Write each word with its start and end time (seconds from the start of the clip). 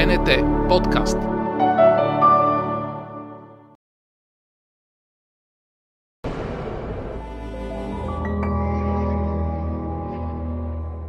БНТ 0.00 0.28
подкаст. 0.68 1.18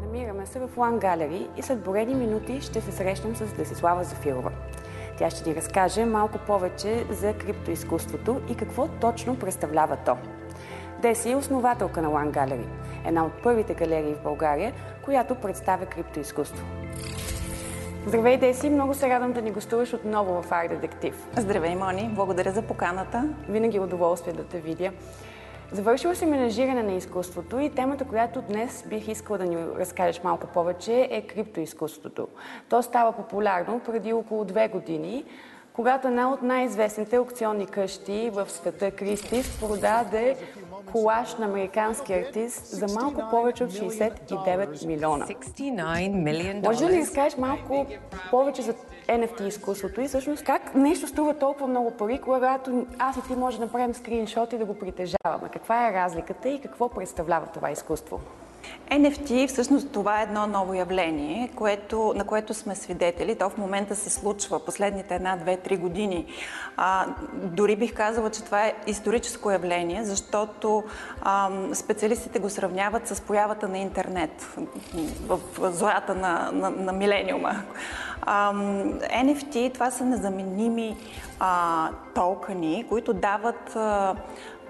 Намираме 0.02 0.46
се 0.46 0.60
в 0.60 0.70
One 0.76 1.00
Gallery 1.00 1.48
и 1.58 1.62
след 1.62 1.84
броени 1.84 2.16
минути 2.16 2.62
ще 2.62 2.82
се 2.82 2.92
срещнем 2.92 3.36
с 3.36 3.54
Десислава 3.54 4.04
Зафирова. 4.04 4.52
Тя 5.18 5.30
ще 5.30 5.50
ни 5.50 5.56
разкаже 5.56 6.06
малко 6.06 6.38
повече 6.48 7.06
за 7.10 7.34
криптоизкуството 7.34 8.42
и 8.50 8.56
какво 8.56 8.88
точно 8.88 9.40
представлява 9.40 9.98
то. 10.06 10.18
Деси 11.02 11.32
е 11.32 11.36
основателка 11.36 12.02
на 12.02 12.10
One 12.10 12.32
Gallery, 12.32 12.68
една 13.06 13.26
от 13.26 13.44
първите 13.44 13.74
галерии 13.74 14.14
в 14.14 14.24
България, 14.24 14.74
която 15.06 15.36
представя 15.36 15.86
криптоизкуство. 15.86 16.66
Здравей, 18.08 18.38
Деси! 18.38 18.70
Много 18.70 18.94
се 18.94 19.10
радвам 19.10 19.34
да 19.34 19.42
ни 19.42 19.52
гостуваш 19.52 19.94
отново 19.94 20.42
в 20.42 20.52
Ар 20.52 20.68
Детектив. 20.68 21.28
Здравей, 21.38 21.76
Мони! 21.76 22.12
Благодаря 22.16 22.52
за 22.52 22.62
поканата. 22.62 23.30
Винаги 23.50 23.78
е 23.78 23.82
удоволствие 23.82 24.34
да 24.34 24.44
те 24.44 24.60
видя. 24.60 24.92
Завършила 25.72 26.16
си 26.16 26.26
менажиране 26.26 26.84
на 26.84 26.92
изкуството 26.92 27.60
и 27.60 27.70
темата, 27.70 28.06
която 28.06 28.42
днес 28.42 28.84
бих 28.88 29.08
искала 29.08 29.38
да 29.38 29.46
ни 29.46 29.58
разкажеш 29.58 30.24
малко 30.24 30.48
повече 30.48 31.08
е 31.12 31.22
криптоизкуството. 31.22 32.28
То 32.70 32.84
става 32.84 33.12
популярно 33.12 33.80
преди 33.80 34.14
около 34.14 34.46
две 34.46 34.68
години, 34.68 35.26
когато 35.74 36.08
една 36.08 36.34
от 36.34 36.42
най-известните 36.42 37.16
аукционни 37.16 37.66
къщи 37.66 38.30
в 38.34 38.50
света, 38.50 38.92
Кристис, 38.92 39.60
продаде 39.60 40.36
колаж 40.92 41.36
на 41.36 41.46
американски 41.46 42.14
артист 42.14 42.66
за 42.66 42.88
малко 43.02 43.22
повече 43.30 43.64
от 43.64 43.72
69 43.72 44.86
милиона. 44.88 45.26
Може 46.68 46.86
ли 46.86 46.92
да 46.92 47.02
разкажеш 47.02 47.38
малко 47.38 47.86
повече 48.32 48.62
за 48.62 48.74
NFT 49.08 49.48
изкуството 49.48 50.02
и 50.02 50.08
всъщност 50.08 50.44
как 50.44 50.76
нещо 50.76 51.08
струва 51.08 51.38
толкова 51.38 51.68
много 51.68 51.92
пари, 51.92 52.20
когато 52.24 52.86
аз 53.00 53.18
и 53.18 53.22
ти 53.28 53.36
може 53.36 53.58
да 53.58 53.66
направим 53.66 53.94
скриншот 53.94 54.54
и 54.54 54.58
да 54.58 54.66
го 54.66 54.74
притежаваме? 54.80 55.50
Каква 55.54 55.88
е 55.88 55.94
разликата 55.94 56.50
и 56.50 56.62
какво 56.62 56.90
представлява 56.90 57.48
това 57.48 57.72
изкуство? 57.72 58.20
NFT 58.92 59.48
всъщност 59.48 59.92
това 59.92 60.20
е 60.20 60.24
едно 60.24 60.48
ново 60.48 60.74
явление, 60.74 61.50
което, 61.56 62.14
на 62.16 62.24
което 62.24 62.54
сме 62.54 62.76
свидетели. 62.76 63.36
То 63.36 63.50
в 63.50 63.58
момента 63.58 63.96
се 63.96 64.10
случва 64.10 64.66
последните 64.66 65.16
една, 65.16 65.36
две, 65.36 65.58
три 65.58 65.78
години. 65.78 66.26
А, 66.78 67.06
дори 67.34 67.76
бих 67.76 67.94
казала, 67.94 68.30
че 68.30 68.44
това 68.44 68.66
е 68.66 68.74
историческо 68.88 69.52
явление, 69.52 70.04
защото 70.04 70.84
а, 71.22 71.50
специалистите 71.74 72.40
го 72.40 72.50
сравняват 72.50 73.08
с 73.08 73.22
появата 73.22 73.68
на 73.68 73.78
интернет 73.78 74.58
в, 75.28 75.40
злата 75.72 76.16
на, 76.16 76.50
на, 76.54 76.70
на 76.70 76.94
милениума. 76.94 77.64
А, 78.22 78.54
NFT 79.24 79.74
това 79.74 79.92
са 79.92 80.06
незаменими 80.06 80.98
а, 81.40 81.90
токени, 82.16 82.86
които 82.90 83.14
дават 83.14 83.76
а, 83.76 84.16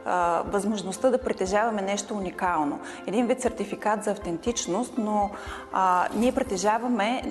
а, 0.06 0.44
възможността 0.46 1.10
да 1.10 1.18
притежаваме 1.18 1.82
нещо 1.82 2.14
уникално. 2.14 2.80
Един 3.08 3.28
вид 3.28 3.42
сертификат 3.42 4.04
за 4.04 4.12
автентичност, 4.12 4.94
но 4.98 5.30
а, 5.74 6.08
ние 6.16 6.32
притежаваме, 6.32 7.22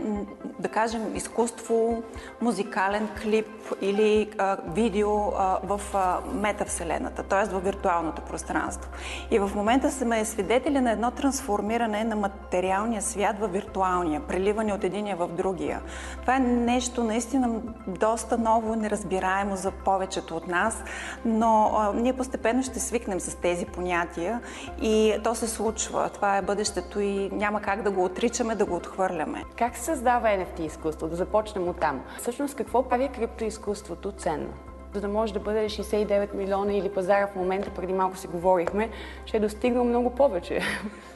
да 0.58 0.68
кажем, 0.68 1.16
изкуство, 1.16 2.02
музикален 2.40 3.08
клип 3.22 3.46
или 3.80 4.30
а, 4.38 4.56
видео 4.74 5.18
а, 5.18 5.58
в 5.64 5.80
а, 5.94 6.18
метавселената, 6.34 7.22
т.е. 7.22 7.44
в 7.44 7.60
виртуалното 7.60 8.22
пространство. 8.22 8.90
И 9.30 9.38
в 9.38 9.50
момента 9.54 9.90
сме 9.90 10.24
свидетели 10.24 10.80
на 10.80 10.92
едно 10.92 11.10
трансформиране 11.10 12.04
на 12.04 12.16
материалния 12.16 13.02
свят 13.02 13.38
в 13.38 13.48
виртуалния, 13.48 14.20
преливане 14.20 14.72
от 14.72 14.84
единия 14.84 15.16
в 15.16 15.28
другия. 15.28 15.80
Това 16.20 16.36
е 16.36 16.38
нещо 16.40 17.04
наистина 17.04 17.50
доста 17.86 18.38
ново, 18.38 18.76
неразбираемо 18.76 19.56
за 19.56 19.70
повечето 19.70 20.36
от 20.36 20.48
нас, 20.48 20.82
но 21.24 21.72
а, 21.76 21.92
ние 21.92 22.12
постепенно 22.12 22.59
постепенно 22.60 22.62
ще 22.62 22.80
свикнем 22.80 23.20
с 23.20 23.34
тези 23.34 23.66
понятия 23.66 24.40
и 24.82 25.14
то 25.24 25.34
се 25.34 25.48
случва. 25.48 26.10
Това 26.14 26.36
е 26.36 26.42
бъдещето 26.42 27.00
и 27.00 27.30
няма 27.32 27.62
как 27.62 27.82
да 27.82 27.90
го 27.90 28.04
отричаме, 28.04 28.54
да 28.54 28.64
го 28.64 28.76
отхвърляме. 28.76 29.44
Как 29.56 29.76
се 29.76 29.84
създава 29.84 30.28
NFT 30.28 30.60
изкуство? 30.60 31.08
Да 31.08 31.16
започнем 31.16 31.68
от 31.68 31.80
там. 31.80 32.00
Всъщност 32.18 32.54
какво 32.54 32.82
прави 32.82 33.08
криптоизкуството 33.08 34.12
ценно? 34.12 34.52
за 34.94 35.00
да 35.00 35.08
може 35.08 35.32
да 35.32 35.40
бъде 35.40 35.64
69 35.66 36.34
милиона 36.34 36.72
или 36.72 36.88
пазара 36.88 37.26
в 37.26 37.36
момента, 37.36 37.70
преди 37.70 37.92
малко 37.92 38.16
си 38.16 38.26
говорихме, 38.26 38.90
ще 39.26 39.36
е 39.36 39.40
достигнал 39.40 39.84
много 39.84 40.10
повече. 40.10 40.60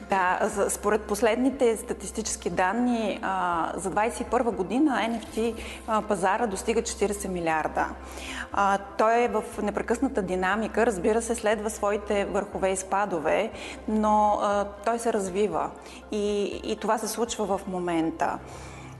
Да, 0.09 0.49
според 0.69 1.01
последните 1.01 1.77
статистически 1.77 2.49
данни 2.49 3.19
за 3.75 3.91
2021 3.91 4.51
година 4.51 4.99
NFT 5.09 5.55
пазара 6.07 6.47
достига 6.47 6.81
40 6.81 7.27
милиарда. 7.27 7.85
Той 8.97 9.23
е 9.23 9.27
в 9.27 9.43
непрекъсната 9.61 10.21
динамика, 10.21 10.85
разбира 10.85 11.21
се, 11.21 11.35
следва 11.35 11.69
своите 11.69 12.25
върхове 12.25 12.71
и 12.71 12.75
спадове, 12.75 13.51
но 13.87 14.39
той 14.85 14.99
се 14.99 15.13
развива 15.13 15.69
и, 16.11 16.43
и 16.63 16.75
това 16.75 16.97
се 16.97 17.07
случва 17.07 17.57
в 17.57 17.67
момента. 17.67 18.39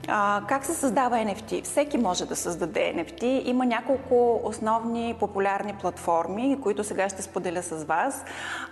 А, 0.08 0.42
как 0.48 0.64
се 0.64 0.74
създава 0.74 1.16
NFT? 1.16 1.64
Всеки 1.64 1.98
може 1.98 2.26
да 2.26 2.36
създаде 2.36 2.80
NFT. 2.80 3.22
Има 3.44 3.66
няколко 3.66 4.40
основни 4.44 5.16
популярни 5.20 5.74
платформи, 5.80 6.58
които 6.62 6.84
сега 6.84 7.08
ще 7.08 7.22
споделя 7.22 7.62
с 7.62 7.84
вас. 7.84 8.24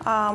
А, 0.05 0.33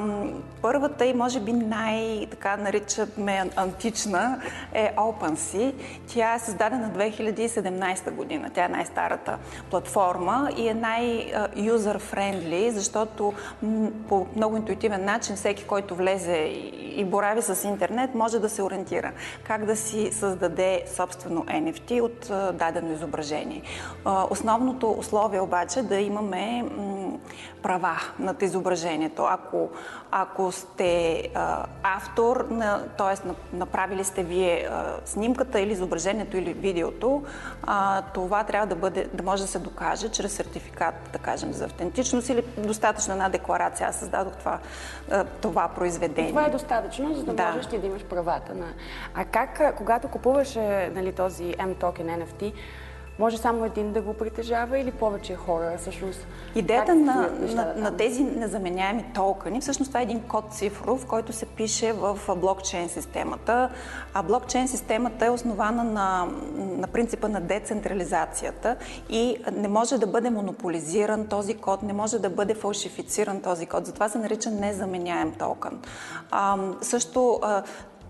първата 0.62 1.06
и 1.06 1.14
може 1.14 1.40
би 1.40 1.54
най-така 1.54 2.58
наричаме 2.58 3.50
антична 3.56 4.42
е 4.74 4.94
OpenSea. 4.98 5.74
Тя 6.08 6.36
е 6.36 6.40
създадена 6.40 6.90
2017 6.90 8.12
година. 8.12 8.50
Тя 8.54 8.66
е 8.66 8.70
най-старата 8.70 9.38
платформа 9.70 10.50
и 10.58 10.68
е 10.68 10.74
най-юзер-френдли, 10.74 12.70
защото 12.70 13.34
по 14.10 14.28
много 14.36 14.58
интуитивен 14.58 15.06
начин 15.06 15.36
всеки, 15.36 15.64
който 15.64 15.96
влезе 15.96 16.38
и 16.96 17.06
борави 17.06 17.42
с 17.42 17.68
интернет, 17.68 18.16
може 18.16 18.40
да 18.40 18.50
се 18.50 18.64
ориентира 18.64 19.12
как 19.44 19.66
да 19.66 19.76
си 19.76 20.12
създаде 20.12 20.84
собствено 20.90 21.44
NFT 21.44 22.02
от 22.02 22.32
дадено 22.58 22.94
изображение. 22.94 23.62
Основното 24.30 24.92
условие 24.92 25.42
обаче 25.42 25.80
е 25.80 25.84
да 25.84 26.00
имаме 26.00 26.64
права 27.62 27.98
над 28.20 28.42
изображението. 28.42 29.24
Ако, 29.24 29.70
ако 30.12 30.52
сте 30.52 31.24
а, 31.36 31.66
автор, 31.84 32.48
т.е. 32.98 33.30
направили 33.56 34.04
сте 34.04 34.24
вие 34.24 34.68
а, 34.72 34.96
снимката 35.06 35.60
или 35.60 35.72
изображението 35.72 36.38
или 36.38 36.54
видеото, 36.54 37.24
а, 37.64 38.02
това 38.02 38.44
трябва 38.44 38.68
да, 38.68 38.76
бъде, 38.76 39.08
да 39.14 39.24
може 39.24 39.42
да 39.42 39.48
се 39.48 39.60
докаже 39.60 40.10
чрез 40.10 40.34
сертификат, 40.34 40.96
да 41.14 41.20
кажем, 41.20 41.54
за 41.54 41.66
автентичност 41.66 42.30
или 42.30 42.44
достатъчно 42.58 43.14
една 43.14 43.30
декларация. 43.30 43.88
Аз 43.90 43.96
създадох 43.96 44.36
това, 44.36 44.60
а, 45.12 45.24
това 45.24 45.68
произведение. 45.68 46.30
Това 46.30 46.46
е 46.46 46.50
достатъчно, 46.50 47.16
за 47.16 47.24
да, 47.24 47.34
да. 47.34 47.52
можеш 47.52 47.66
ти 47.66 47.78
да 47.78 47.88
имаш 47.88 48.04
правата. 48.04 48.56
На... 48.56 48.68
А 49.14 49.26
как, 49.26 49.76
когато 49.78 50.08
купуваш 50.08 50.56
нали, 50.96 51.12
този 51.12 51.44
M-токен 51.44 52.24
NFT, 52.24 52.54
може 53.20 53.38
само 53.38 53.66
един 53.66 53.94
да 53.94 54.02
го 54.02 54.14
притежава 54.14 54.80
или 54.80 54.92
повече 54.92 55.36
хора 55.36 55.76
всъщност? 55.78 56.28
Идеята 56.56 56.96
на, 56.96 57.30
на, 57.40 57.74
на 57.76 57.98
тези 57.98 58.24
незаменяеми 58.24 59.06
токени, 59.16 59.62
всъщност 59.62 59.90
това 59.90 60.00
е 60.00 60.04
един 60.04 60.22
код 60.22 60.46
цифров, 60.52 61.06
който 61.06 61.34
се 61.34 61.46
пише 61.46 61.94
в 61.94 62.20
блокчейн 62.36 62.90
системата. 62.90 63.70
А 64.14 64.24
блокчейн 64.24 64.68
системата 64.68 65.26
е 65.26 65.30
основана 65.30 65.84
на, 65.84 66.28
на 66.58 66.88
принципа 66.88 67.28
на 67.28 67.42
децентрализацията 67.42 68.76
и 69.10 69.38
не 69.54 69.68
може 69.68 69.98
да 69.98 70.08
бъде 70.08 70.30
монополизиран 70.30 71.28
този 71.28 71.54
код, 71.54 71.84
не 71.84 71.94
може 71.94 72.20
да 72.20 72.30
бъде 72.30 72.54
фалшифициран 72.54 73.42
този 73.42 73.66
код. 73.66 73.86
Затова 73.86 74.10
се 74.10 74.18
нарича 74.18 74.52
незаменяем 74.52 75.32
токен. 75.32 75.80
А, 76.32 76.58
също 76.82 77.40
а, 77.42 77.64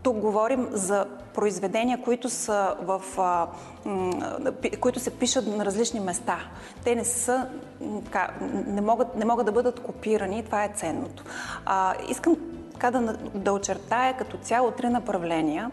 тук 0.03 0.17
говорим 0.17 0.67
за 0.71 1.05
произведения, 1.33 2.01
които 2.01 2.29
са 2.29 2.75
в, 2.81 3.01
а, 3.17 3.47
които 4.79 4.99
се 4.99 5.09
пишат 5.19 5.47
на 5.47 5.65
различни 5.65 5.99
места. 5.99 6.39
Те 6.83 6.95
не 6.95 7.05
са, 7.05 7.47
не 8.67 8.81
могат, 8.81 9.15
не 9.15 9.25
могат 9.25 9.45
да 9.45 9.51
бъдат 9.51 9.79
копирани 9.79 10.43
това 10.43 10.63
е 10.63 10.71
ценното. 10.75 11.23
А, 11.65 11.93
искам 12.09 12.37
така 12.73 12.91
да, 12.91 13.17
да 13.33 13.53
очертая 13.53 14.17
като 14.17 14.37
цяло 14.37 14.71
три 14.71 14.89
направления 14.89 15.71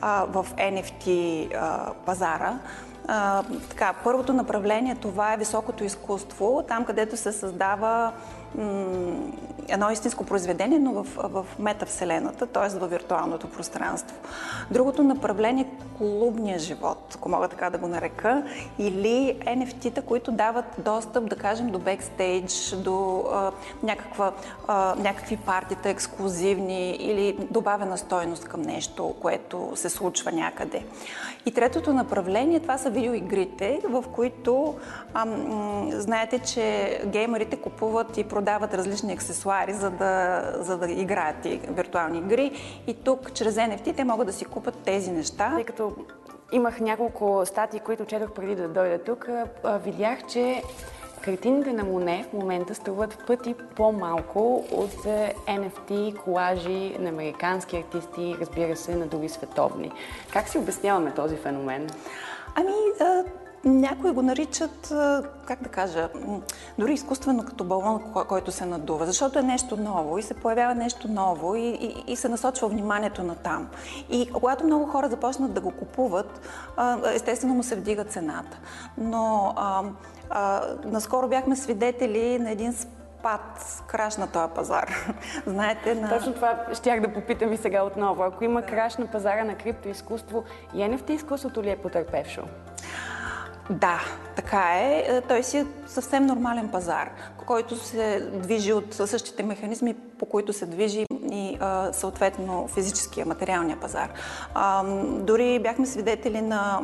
а, 0.00 0.24
в 0.24 0.46
NFT 0.56 1.48
а, 1.54 1.92
пазара. 2.06 2.58
А, 3.08 3.42
така, 3.70 3.94
първото 4.04 4.32
направление 4.32 4.94
това 4.94 5.32
е 5.32 5.36
високото 5.36 5.84
изкуство, 5.84 6.64
там 6.68 6.84
където 6.84 7.16
се 7.16 7.32
създава 7.32 8.12
едно 9.68 9.90
истинско 9.90 10.24
произведение, 10.24 10.78
но 10.78 10.92
в, 10.92 11.06
в 11.16 11.46
метавселената, 11.58 12.46
т.е. 12.46 12.78
в 12.78 12.88
виртуалното 12.88 13.48
пространство. 13.50 14.16
Другото 14.70 15.02
направление, 15.02 15.66
клубния 15.98 16.58
живот, 16.58 17.14
ако 17.14 17.28
мога 17.28 17.48
така 17.48 17.70
да 17.70 17.78
го 17.78 17.88
нарека, 17.88 18.42
или 18.78 19.38
NFT-та, 19.46 20.02
които 20.02 20.32
дават 20.32 20.64
достъп, 20.78 21.28
да 21.28 21.36
кажем, 21.36 21.70
до 21.70 21.78
бекстейдж, 21.78 22.76
до 22.76 23.24
а, 23.32 23.52
някаква, 23.82 24.32
а, 24.66 24.94
някакви 24.98 25.36
партита 25.36 25.88
ексклюзивни 25.88 26.90
или 26.90 27.38
добавена 27.50 27.98
стойност 27.98 28.44
към 28.44 28.62
нещо, 28.62 29.14
което 29.20 29.72
се 29.74 29.90
случва 29.90 30.32
някъде. 30.32 30.84
И 31.46 31.50
третото 31.50 31.92
направление, 31.92 32.60
това 32.60 32.78
са 32.78 32.90
видеоигрите, 32.90 33.80
в 33.84 34.04
които 34.12 34.74
а, 35.14 35.24
м- 35.24 35.86
знаете, 35.90 36.38
че 36.38 37.00
геймерите 37.06 37.56
купуват 37.56 38.16
и 38.16 38.24
продават 38.24 38.74
различни 38.74 39.12
аксесуари, 39.12 39.72
за 39.72 39.90
да, 39.90 40.42
за 40.60 40.78
да 40.78 40.92
играят 40.92 41.44
и 41.44 41.60
виртуални 41.68 42.18
игри. 42.18 42.52
И 42.86 42.94
тук, 42.94 43.32
чрез 43.32 43.54
NFT, 43.54 43.96
те 43.96 44.04
могат 44.04 44.26
да 44.26 44.32
си 44.32 44.44
купат 44.44 44.74
тези 44.74 45.10
неща. 45.10 45.52
Тъй 45.54 45.64
като 45.64 45.83
имах 46.52 46.80
няколко 46.80 47.42
статии, 47.44 47.80
които 47.80 48.04
четох 48.04 48.32
преди 48.32 48.54
да 48.54 48.68
дойда 48.68 48.98
тук, 48.98 49.28
видях, 49.64 50.26
че 50.26 50.62
Картините 51.24 51.72
на 51.72 51.84
Моне 51.84 52.26
в 52.30 52.32
момента 52.32 52.74
струват 52.74 53.26
пъти 53.26 53.54
по-малко 53.76 54.64
от 54.72 55.04
NFT 55.48 56.16
колажи 56.16 56.96
на 56.98 57.08
американски 57.08 57.76
артисти, 57.76 58.36
разбира 58.40 58.76
се, 58.76 58.96
на 58.96 59.06
други 59.06 59.28
световни. 59.28 59.92
Как 60.32 60.48
си 60.48 60.58
обясняваме 60.58 61.14
този 61.14 61.36
феномен? 61.36 61.90
Ами, 62.54 62.72
някои 63.64 64.10
го 64.10 64.22
наричат, 64.22 64.92
как 65.44 65.62
да 65.62 65.68
кажа, 65.68 66.08
дори 66.78 66.92
изкуствено 66.92 67.44
като 67.44 67.64
балон, 67.64 68.00
който 68.28 68.52
се 68.52 68.66
надува, 68.66 69.06
защото 69.06 69.38
е 69.38 69.42
нещо 69.42 69.76
ново 69.76 70.18
и 70.18 70.22
се 70.22 70.34
появява 70.34 70.74
нещо 70.74 71.08
ново 71.08 71.54
и, 71.54 71.68
и, 71.68 72.12
и 72.12 72.16
се 72.16 72.28
насочва 72.28 72.68
вниманието 72.68 73.22
на 73.22 73.34
там. 73.34 73.68
И 74.10 74.30
когато 74.32 74.64
много 74.64 74.86
хора 74.86 75.08
започнат 75.08 75.52
да 75.52 75.60
го 75.60 75.70
купуват, 75.70 76.40
естествено 77.14 77.54
му 77.54 77.62
се 77.62 77.76
вдига 77.76 78.04
цената. 78.04 78.58
Но 78.98 79.52
а, 79.56 79.82
а, 80.30 80.62
наскоро 80.84 81.28
бяхме 81.28 81.56
свидетели 81.56 82.38
на 82.38 82.50
един 82.50 82.72
спад, 82.72 83.82
краш 83.86 84.16
на 84.16 84.26
този 84.26 84.54
пазар. 84.54 85.14
Знаете, 85.46 85.94
на... 85.94 86.08
Точно 86.08 86.32
това 86.32 86.58
щях 86.74 87.00
да 87.00 87.12
попитам 87.12 87.52
и 87.52 87.56
сега 87.56 87.82
отново. 87.82 88.22
Ако 88.22 88.44
има 88.44 88.62
краш 88.62 88.96
на 88.96 89.06
пазара 89.06 89.44
на 89.44 89.56
криптоизкуство, 89.56 90.44
и 90.74 90.76
NFT 90.76 91.10
изкуството 91.10 91.62
ли 91.62 91.70
е 91.70 91.76
потърпевшо? 91.76 92.42
Да, 93.70 94.00
така 94.36 94.62
е. 94.74 95.04
е. 95.08 95.20
Той 95.20 95.42
си 95.42 95.58
е 95.58 95.66
съвсем 95.86 96.26
нормален 96.26 96.68
пазар, 96.68 97.10
който 97.46 97.76
се 97.76 98.20
движи 98.32 98.72
от 98.72 98.94
същите 98.94 99.42
механизми, 99.42 99.94
по 100.18 100.26
които 100.26 100.52
се 100.52 100.66
движи 100.66 101.06
и 101.32 101.58
съответно 101.92 102.68
физическия, 102.68 103.26
материалния 103.26 103.80
пазар. 103.80 104.08
Дори 105.04 105.58
бяхме 105.58 105.86
свидетели 105.86 106.42
на 106.42 106.80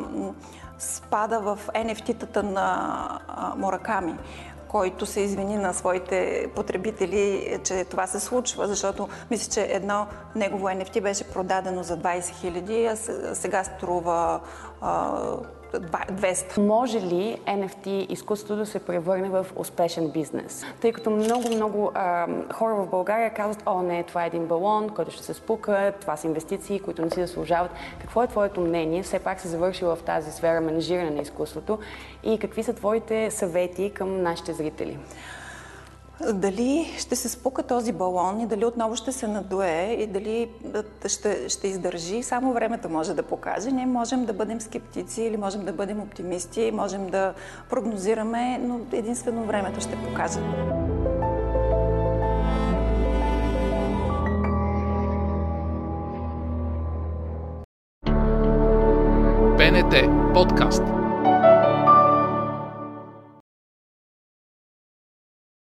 спада 0.79 1.39
в 1.39 1.59
NFT-тата 1.75 2.41
на 2.41 3.19
Мораками 3.57 4.17
който 4.67 5.05
се 5.05 5.21
извини 5.21 5.57
на 5.57 5.73
своите 5.73 6.47
потребители, 6.55 7.57
че 7.63 7.85
това 7.85 8.07
се 8.07 8.19
случва, 8.19 8.67
защото 8.67 9.09
мисля, 9.31 9.51
че 9.51 9.61
едно 9.61 10.07
негово 10.35 10.67
NFT 10.67 11.01
беше 11.01 11.23
продадено 11.23 11.83
за 11.83 11.97
20 11.97 12.19
000, 12.19 12.91
а 12.91 13.35
сега 13.35 13.63
струва 13.63 14.39
200. 15.79 16.57
Може 16.57 17.01
ли 17.01 17.37
NFT 17.47 17.87
изкуството 17.87 18.55
да 18.55 18.65
се 18.65 18.79
превърне 18.79 19.29
в 19.29 19.45
успешен 19.55 20.11
бизнес? 20.11 20.63
Тъй 20.81 20.91
като 20.91 21.09
много-много 21.09 21.91
хора 22.53 22.75
в 22.75 22.87
България 22.91 23.33
казват, 23.33 23.63
о 23.65 23.81
не, 23.81 24.03
това 24.03 24.23
е 24.23 24.27
един 24.27 24.45
балон, 24.45 24.89
който 24.89 25.11
ще 25.11 25.23
се 25.23 25.33
спука, 25.33 25.93
това 26.01 26.17
са 26.17 26.27
инвестиции, 26.27 26.79
които 26.79 27.01
не 27.01 27.09
си 27.09 27.21
заслужават. 27.21 27.71
Какво 28.01 28.23
е 28.23 28.27
твоето 28.27 28.61
мнение? 28.61 29.03
Все 29.03 29.19
пак 29.19 29.39
се 29.39 29.47
завършила 29.47 29.95
в 29.95 30.03
тази 30.03 30.31
сфера 30.31 30.61
менажиране 30.61 31.11
на 31.11 31.21
изкуството 31.21 31.79
и 32.23 32.37
какви 32.37 32.63
са 32.63 32.73
твоите 32.73 33.31
съвети 33.31 33.91
към 33.93 34.21
нашите 34.21 34.53
зрители? 34.53 34.97
Дали 36.33 36.93
ще 36.97 37.15
се 37.15 37.29
спука 37.29 37.63
този 37.63 37.91
балон 37.91 38.39
и 38.39 38.47
дали 38.47 38.65
отново 38.65 38.95
ще 38.95 39.11
се 39.11 39.27
надуе 39.27 39.97
и 39.99 40.07
дали 40.07 40.49
ще, 41.07 41.49
ще 41.49 41.67
издържи, 41.67 42.23
само 42.23 42.53
времето 42.53 42.89
може 42.89 43.13
да 43.13 43.23
покаже. 43.23 43.71
Ние 43.71 43.85
можем 43.85 44.25
да 44.25 44.33
бъдем 44.33 44.61
скептици 44.61 45.21
или 45.21 45.37
можем 45.37 45.65
да 45.65 45.73
бъдем 45.73 45.99
оптимисти, 45.99 46.71
можем 46.73 47.09
да 47.09 47.33
прогнозираме, 47.69 48.57
но 48.57 48.79
единствено 48.91 49.43
времето 49.43 49.81
ще 49.81 49.95
покаже. 49.95 50.39
БНТ 59.57 60.33
подкаст. 60.33 61.00